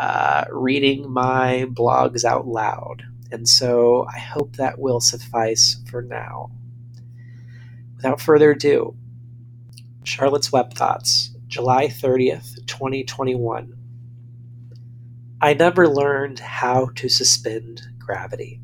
[0.00, 3.04] uh, reading my blogs out loud.
[3.30, 6.50] And so I hope that will suffice for now.
[7.96, 8.96] Without further ado,
[10.04, 13.74] Charlotte's Web Thoughts, July 30th, 2021.
[15.42, 18.60] I never learned how to suspend gravity.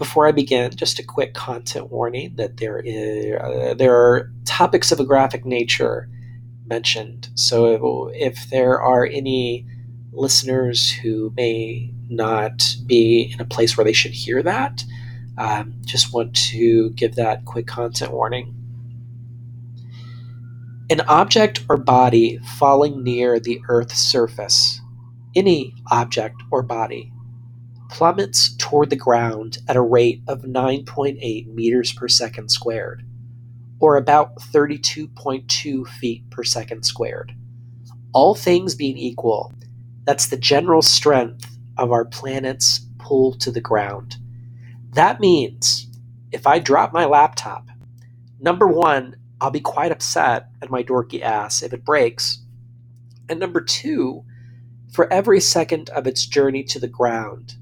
[0.00, 4.90] Before I begin, just a quick content warning that there is uh, there are topics
[4.90, 6.08] of a graphic nature
[6.64, 7.28] mentioned.
[7.34, 9.66] So if there are any
[10.10, 14.82] listeners who may not be in a place where they should hear that,
[15.36, 18.54] um, just want to give that quick content warning.
[20.88, 24.80] An object or body falling near the Earth's surface,
[25.36, 27.12] any object or body,
[27.90, 33.04] plummets toward the ground at a rate of 9.8 meters per second squared,
[33.80, 37.34] or about 32.2 feet per second squared.
[38.12, 39.52] All things being equal,
[40.04, 44.16] that's the general strength of our planet's pull to the ground.
[44.92, 45.86] That means
[46.32, 47.68] if I drop my laptop,
[48.40, 52.38] number one, I'll be quite upset at my dorky ass if it breaks.
[53.28, 54.24] And number two,
[54.92, 57.54] for every second of its journey to the ground,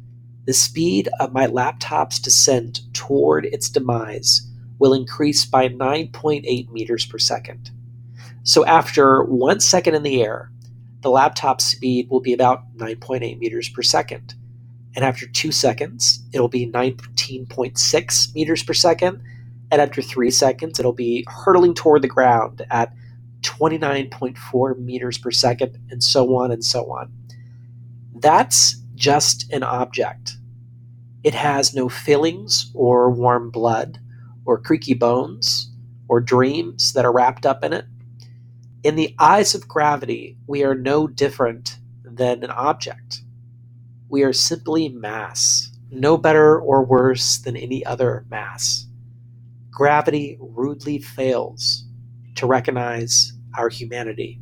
[0.49, 7.19] the speed of my laptop's descent toward its demise will increase by 9.8 meters per
[7.19, 7.71] second.
[8.45, 10.51] So after one second in the air,
[11.03, 14.37] the laptop speed will be about 9.8 meters per second.
[14.97, 19.21] And after two seconds, it'll be 19.6 meters per second.
[19.71, 22.95] And after three seconds, it'll be hurtling toward the ground at
[23.43, 27.13] 29.4 meters per second, and so on and so on.
[28.15, 30.38] That's just an object.
[31.25, 33.99] It has no fillings or warm blood
[34.45, 35.71] or creaky bones
[36.09, 37.85] or dreams that are wrapped up in it.
[38.83, 43.23] In the eyes of gravity, we are no different than an object.
[44.09, 48.87] We are simply mass, no better or worse than any other mass.
[49.71, 51.85] Gravity rudely fails
[52.37, 54.41] to recognize our humanity.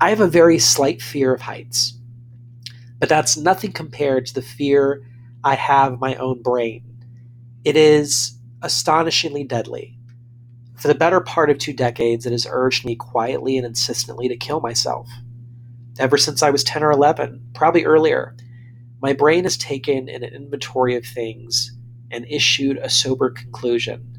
[0.00, 1.98] I have a very slight fear of heights.
[3.00, 5.02] But that's nothing compared to the fear
[5.48, 6.84] I have my own brain.
[7.64, 9.98] It is astonishingly deadly.
[10.76, 14.36] For the better part of two decades, it has urged me quietly and insistently to
[14.36, 15.08] kill myself.
[15.98, 18.36] Ever since I was 10 or 11, probably earlier,
[19.00, 21.74] my brain has taken an inventory of things
[22.10, 24.18] and issued a sober conclusion.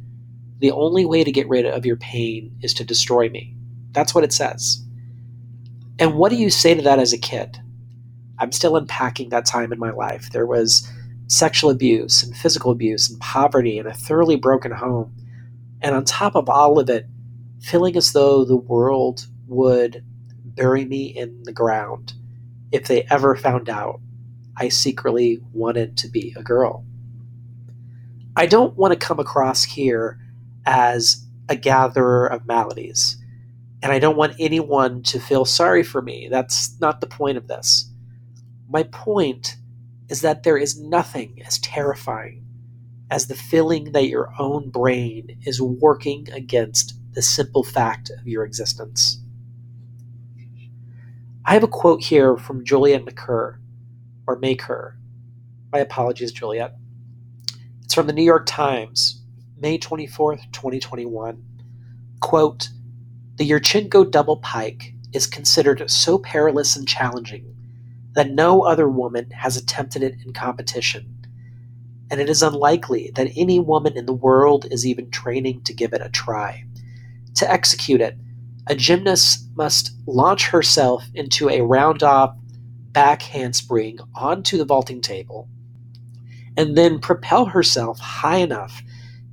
[0.57, 3.55] The only way to get rid of your pain is to destroy me.
[3.91, 4.83] That's what it says.
[5.99, 7.59] And what do you say to that as a kid?
[8.39, 10.31] I'm still unpacking that time in my life.
[10.31, 10.89] There was
[11.29, 15.15] sexual abuse and physical abuse and poverty and a thoroughly broken home.
[15.81, 17.05] And on top of all of it,
[17.61, 20.03] feeling as though the world would
[20.43, 22.13] bury me in the ground
[22.71, 24.01] if they ever found out
[24.57, 26.83] I secretly wanted to be a girl.
[28.35, 30.19] I don't want to come across here
[30.65, 33.17] as a gatherer of maladies,
[33.81, 36.27] and I don't want anyone to feel sorry for me.
[36.29, 37.89] That's not the point of this.
[38.69, 39.55] My point
[40.09, 42.43] is that there is nothing as terrifying
[43.11, 48.43] as the feeling that your own brain is working against the simple fact of your
[48.43, 49.19] existence.
[51.45, 53.57] I have a quote here from Juliet McCurr,
[54.27, 54.97] or Maker.
[55.71, 56.75] My apologies, Juliet.
[57.83, 59.23] It's from the New York Times,
[59.59, 61.43] May 24th, 2021.
[62.19, 62.69] Quote
[63.35, 67.55] The Yurchenko double pike is considered so perilous and challenging
[68.13, 71.25] that no other woman has attempted it in competition,
[72.11, 75.93] and it is unlikely that any woman in the world is even training to give
[75.93, 76.63] it a try.
[77.35, 78.17] To execute it,
[78.67, 82.35] a gymnast must launch herself into a round off
[82.91, 85.47] back handspring onto the vaulting table
[86.57, 88.81] and then propel herself high enough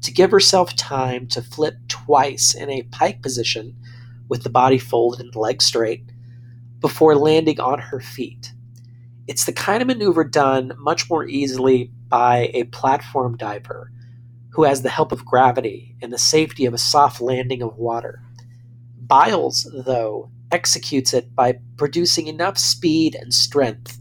[0.02, 3.75] to give herself time to flip twice in a pike position
[4.28, 6.05] with the body folded and legs straight
[6.81, 8.52] before landing on her feet.
[9.26, 13.90] It's the kind of maneuver done much more easily by a platform diver
[14.50, 18.23] who has the help of gravity and the safety of a soft landing of water.
[18.99, 23.99] Biles, though, executes it by producing enough speed and strength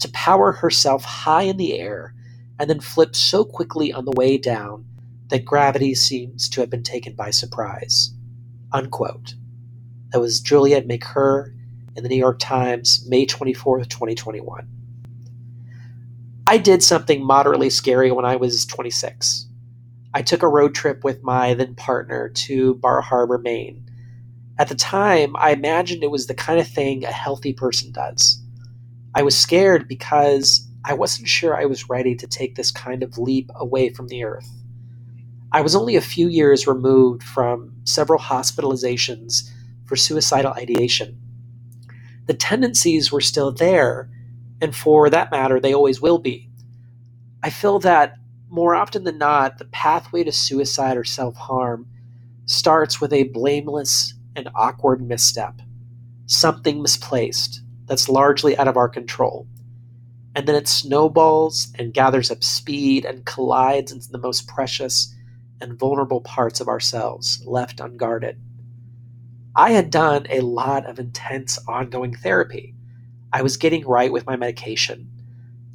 [0.00, 2.14] to power herself high in the air
[2.58, 4.84] and then flip so quickly on the way down
[5.28, 8.12] that gravity seems to have been taken by surprise.
[8.72, 9.34] Unquote.
[10.12, 11.55] That was Juliet Macur
[11.96, 14.68] in the New York Times, May 24th, 2021.
[16.46, 19.46] I did something moderately scary when I was 26.
[20.14, 23.88] I took a road trip with my then partner to Bar Harbor, Maine.
[24.58, 28.40] At the time, I imagined it was the kind of thing a healthy person does.
[29.14, 33.18] I was scared because I wasn't sure I was ready to take this kind of
[33.18, 34.48] leap away from the earth.
[35.52, 39.50] I was only a few years removed from several hospitalizations
[39.86, 41.18] for suicidal ideation.
[42.26, 44.10] The tendencies were still there,
[44.60, 46.50] and for that matter, they always will be.
[47.42, 48.16] I feel that
[48.48, 51.86] more often than not, the pathway to suicide or self harm
[52.46, 55.60] starts with a blameless and awkward misstep,
[56.26, 59.46] something misplaced that's largely out of our control.
[60.34, 65.14] And then it snowballs and gathers up speed and collides into the most precious
[65.60, 68.38] and vulnerable parts of ourselves left unguarded.
[69.58, 72.74] I had done a lot of intense ongoing therapy.
[73.32, 75.10] I was getting right with my medication.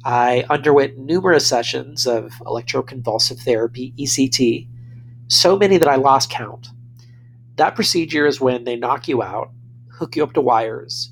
[0.04, 4.68] I underwent numerous sessions of electroconvulsive therapy, ECT,
[5.26, 6.68] so many that I lost count.
[7.56, 9.50] That procedure is when they knock you out,
[9.90, 11.10] hook you up to wires,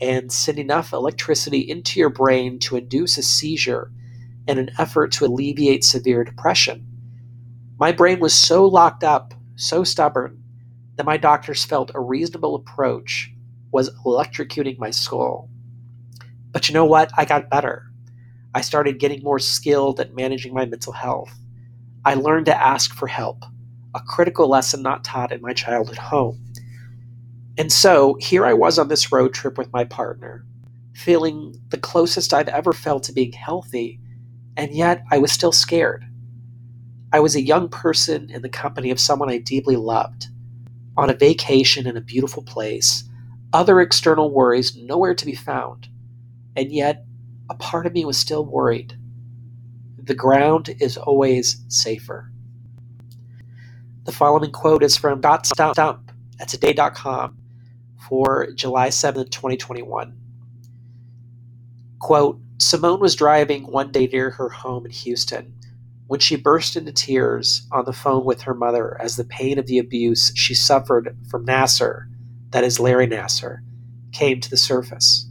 [0.00, 3.90] and send enough electricity into your brain to induce a seizure
[4.46, 6.86] in an effort to alleviate severe depression.
[7.78, 10.41] My brain was so locked up, so stubborn,
[10.96, 13.32] that my doctors felt a reasonable approach
[13.70, 15.48] was electrocuting my skull.
[16.50, 17.10] But you know what?
[17.16, 17.90] I got better.
[18.54, 21.32] I started getting more skilled at managing my mental health.
[22.04, 23.44] I learned to ask for help,
[23.94, 26.44] a critical lesson not taught in my childhood home.
[27.56, 30.44] And so here I was on this road trip with my partner,
[30.94, 33.98] feeling the closest I've ever felt to being healthy,
[34.56, 36.04] and yet I was still scared.
[37.12, 40.28] I was a young person in the company of someone I deeply loved
[40.96, 43.04] on a vacation in a beautiful place,
[43.52, 45.88] other external worries nowhere to be found.
[46.56, 47.04] And yet,
[47.50, 48.96] a part of me was still worried.
[49.98, 52.30] The ground is always safer.
[54.04, 56.10] The following quote is from Scott Stump
[56.40, 57.38] at today.com
[58.08, 60.16] for July 7th, 2021.
[62.00, 65.54] Quote Simone was driving one day near her home in Houston
[66.12, 69.66] when she burst into tears on the phone with her mother as the pain of
[69.66, 72.04] the abuse she suffered from Nassar,
[72.50, 73.60] that is Larry Nassar,
[74.12, 75.26] came to the surface.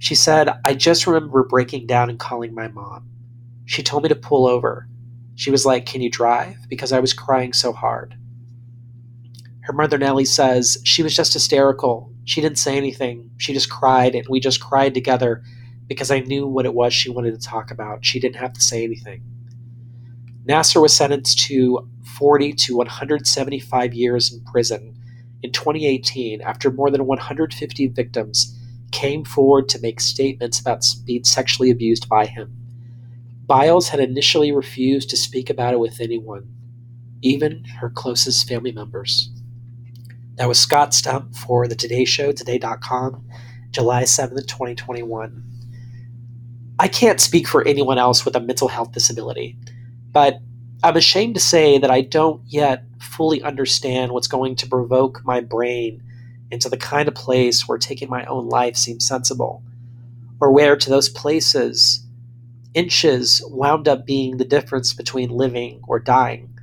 [0.00, 3.08] She said, I just remember breaking down and calling my mom.
[3.64, 4.88] She told me to pull over.
[5.36, 6.56] She was like, Can you drive?
[6.68, 8.16] Because I was crying so hard.
[9.60, 12.12] Her mother Nellie says she was just hysterical.
[12.24, 13.30] She didn't say anything.
[13.36, 15.44] She just cried, and we just cried together
[15.86, 18.04] because I knew what it was she wanted to talk about.
[18.04, 19.22] She didn't have to say anything.
[20.46, 24.96] Nassar was sentenced to 40 to 175 years in prison
[25.42, 28.58] in 2018 after more than 150 victims
[28.90, 32.56] came forward to make statements about being sexually abused by him.
[33.46, 36.54] Biles had initially refused to speak about it with anyone,
[37.22, 39.30] even her closest family members.
[40.36, 43.26] That was Scott Stump for the Today Show, today.com,
[43.70, 45.44] July 7th, 2021.
[46.78, 49.56] I can't speak for anyone else with a mental health disability.
[50.12, 50.40] But
[50.82, 55.40] I'm ashamed to say that I don't yet fully understand what's going to provoke my
[55.40, 56.02] brain
[56.50, 59.62] into the kind of place where taking my own life seems sensible,
[60.40, 62.04] or where to those places
[62.74, 66.58] inches wound up being the difference between living or dying.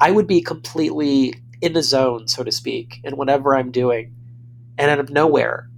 [0.00, 4.14] I would be completely in the zone, so to speak, in whatever I'm doing,
[4.76, 5.68] and out of nowhere,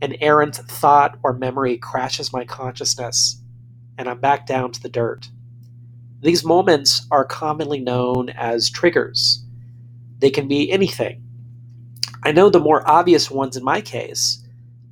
[0.00, 3.40] an errant thought or memory crashes my consciousness,
[3.98, 5.28] and I'm back down to the dirt.
[6.24, 9.44] These moments are commonly known as triggers.
[10.20, 11.22] They can be anything.
[12.22, 14.42] I know the more obvious ones in my case,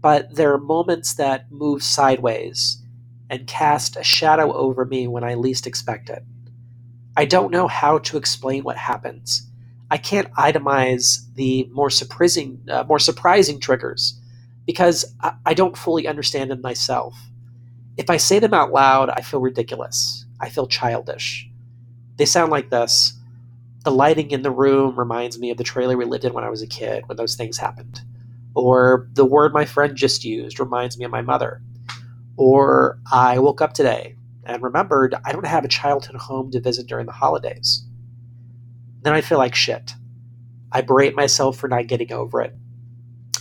[0.02, 2.82] but there are moments that move sideways
[3.30, 6.22] and cast a shadow over me when I least expect it.
[7.16, 9.48] I don't know how to explain what happens.
[9.90, 14.20] I can't itemize the more surprising, uh, more surprising triggers
[14.66, 17.14] because I, I don't fully understand them myself.
[17.96, 20.21] If I say them out loud, I feel ridiculous.
[20.42, 21.48] I feel childish.
[22.16, 23.14] They sound like this.
[23.84, 26.50] The lighting in the room reminds me of the trailer we lived in when I
[26.50, 28.00] was a kid, when those things happened.
[28.54, 31.62] Or the word my friend just used reminds me of my mother.
[32.36, 36.86] Or I woke up today and remembered I don't have a childhood home to visit
[36.86, 37.84] during the holidays.
[39.02, 39.94] Then I feel like shit.
[40.70, 42.54] I berate myself for not getting over it.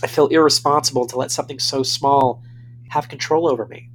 [0.02, 2.42] I feel irresponsible to let something so small
[2.90, 3.88] have control over me.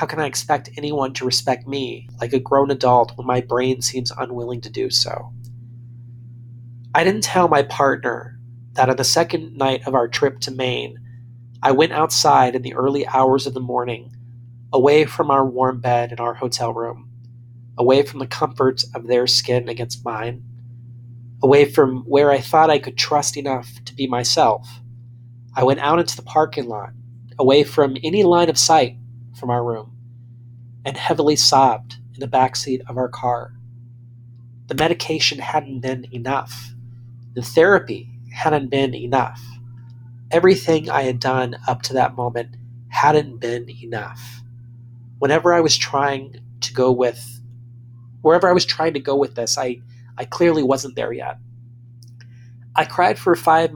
[0.00, 3.82] How can I expect anyone to respect me like a grown adult when my brain
[3.82, 5.30] seems unwilling to do so?
[6.94, 8.40] I didn't tell my partner
[8.72, 10.96] that on the second night of our trip to Maine,
[11.62, 14.16] I went outside in the early hours of the morning,
[14.72, 17.10] away from our warm bed in our hotel room,
[17.76, 20.42] away from the comfort of their skin against mine,
[21.42, 24.66] away from where I thought I could trust enough to be myself.
[25.54, 26.94] I went out into the parking lot,
[27.38, 28.96] away from any line of sight
[29.38, 29.96] from our room,
[30.84, 33.52] and heavily sobbed in the back seat of our car.
[34.68, 36.72] The medication hadn't been enough.
[37.34, 39.42] The therapy hadn't been enough.
[40.30, 42.56] Everything I had done up to that moment
[42.88, 44.42] hadn't been enough.
[45.18, 47.40] Whenever I was trying to go with,
[48.22, 49.80] wherever I was trying to go with this, I
[50.16, 51.38] I clearly wasn't there yet.
[52.76, 53.72] I cried for five,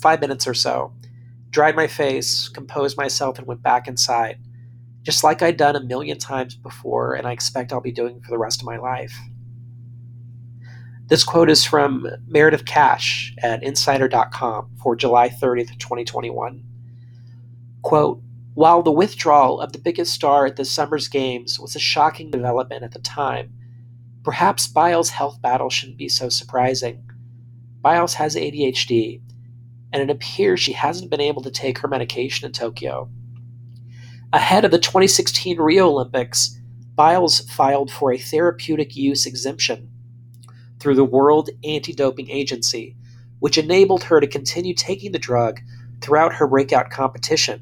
[0.00, 0.92] five minutes or so,
[1.50, 4.38] dried my face, composed myself, and went back inside,
[5.02, 8.30] just like I'd done a million times before, and I expect I'll be doing for
[8.30, 9.14] the rest of my life.
[11.06, 16.62] This quote is from Meredith Cash at Insider.com for July 30th, 2021.
[17.82, 18.22] Quote,
[18.54, 22.84] while the withdrawal of the biggest star at this summer's games was a shocking development
[22.84, 23.52] at the time,
[24.24, 27.02] Perhaps Biles' health battle shouldn't be so surprising.
[27.80, 29.20] Biles has ADHD,
[29.92, 33.10] and it appears she hasn't been able to take her medication in Tokyo.
[34.34, 36.58] Ahead of the 2016 Rio Olympics,
[36.94, 39.90] Biles filed for a therapeutic use exemption
[40.80, 42.96] through the World Anti Doping Agency,
[43.40, 45.60] which enabled her to continue taking the drug
[46.00, 47.60] throughout her breakout competition.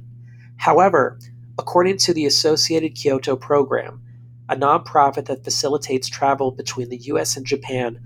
[0.58, 1.18] However,
[1.58, 4.00] according to the Associated Kyoto Program,
[4.48, 7.98] a nonprofit that facilitates travel between the US and Japan,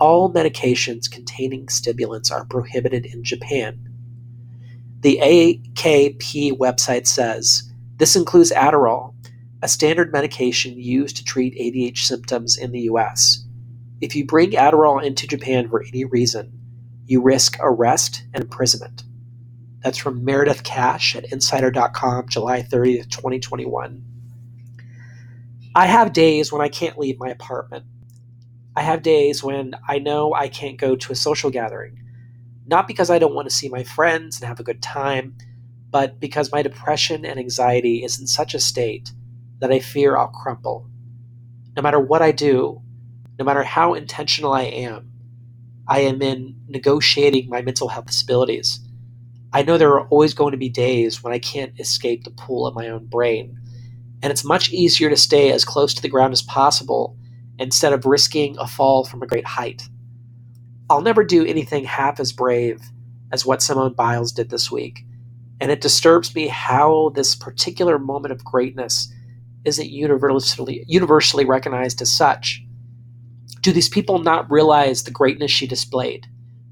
[0.00, 3.88] all medications containing stimulants are prohibited in Japan.
[4.98, 7.69] The AKP website says
[8.00, 9.12] this includes Adderall,
[9.60, 13.44] a standard medication used to treat ADHD symptoms in the US.
[14.00, 16.50] If you bring Adderall into Japan for any reason,
[17.04, 19.02] you risk arrest and imprisonment.
[19.82, 24.02] That's from Meredith Cash at Insider.com, July 30th, 2021.
[25.74, 27.84] I have days when I can't leave my apartment.
[28.74, 32.02] I have days when I know I can't go to a social gathering.
[32.66, 35.36] Not because I don't want to see my friends and have a good time,
[35.90, 39.12] but because my depression and anxiety is in such a state
[39.58, 40.88] that I fear I'll crumple.
[41.76, 42.80] No matter what I do,
[43.38, 45.12] no matter how intentional I am,
[45.88, 48.80] I am in negotiating my mental health disabilities.
[49.52, 52.66] I know there are always going to be days when I can't escape the pull
[52.66, 53.60] of my own brain
[54.22, 57.16] and it's much easier to stay as close to the ground as possible
[57.58, 59.88] instead of risking a fall from a great height.
[60.88, 62.82] I'll never do anything half as brave
[63.32, 65.04] as what Simone Biles did this week,
[65.60, 69.12] and it disturbs me how this particular moment of greatness
[69.64, 72.62] isn't universally, universally recognized as such.
[73.60, 76.26] Do these people not realize the greatness she displayed?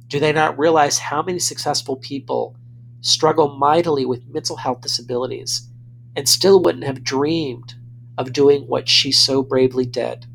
[0.07, 2.57] Do they not realize how many successful people
[3.01, 5.69] struggle mightily with mental health disabilities
[6.17, 7.75] and still wouldn't have dreamed
[8.19, 10.27] of doing what she so bravely did.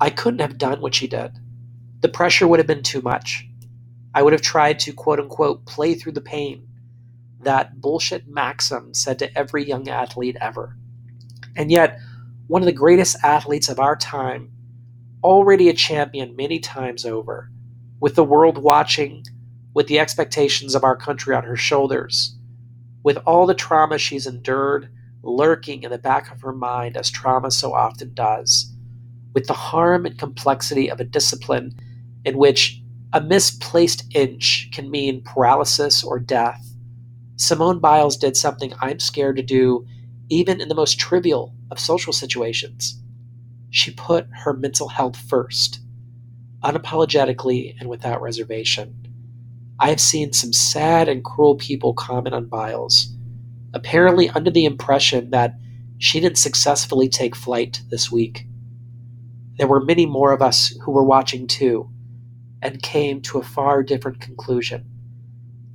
[0.00, 1.32] I couldn't have done what she did.
[2.00, 3.46] The pressure would have been too much.
[4.14, 6.68] I would have tried to quote unquote play through the pain.
[7.44, 10.76] That bullshit maxim said to every young athlete ever.
[11.56, 11.98] And yet,
[12.46, 14.50] one of the greatest athletes of our time,
[15.22, 17.50] already a champion many times over,
[18.00, 19.24] with the world watching,
[19.74, 22.36] with the expectations of our country on her shoulders,
[23.02, 24.90] with all the trauma she's endured
[25.22, 28.72] lurking in the back of her mind as trauma so often does,
[29.34, 31.74] with the harm and complexity of a discipline
[32.24, 32.80] in which
[33.12, 36.73] a misplaced inch can mean paralysis or death,
[37.36, 39.86] Simone Biles did something I'm scared to do
[40.28, 43.00] even in the most trivial of social situations.
[43.70, 45.80] She put her mental health first,
[46.62, 49.00] unapologetically and without reservation.
[49.80, 53.08] I have seen some sad and cruel people comment on Biles,
[53.74, 55.54] apparently under the impression that
[55.98, 58.46] she didn't successfully take flight this week.
[59.56, 61.90] There were many more of us who were watching too,
[62.62, 64.86] and came to a far different conclusion.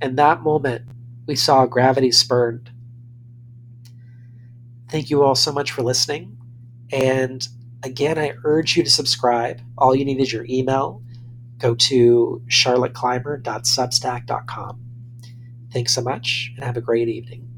[0.00, 0.86] In that moment,
[1.30, 2.72] we saw gravity spurned.
[4.88, 6.36] Thank you all so much for listening.
[6.90, 7.46] And
[7.84, 9.60] again, I urge you to subscribe.
[9.78, 11.00] All you need is your email.
[11.58, 14.80] Go to charlotteclymer.substack.com.
[15.72, 17.49] Thanks so much and have a great evening.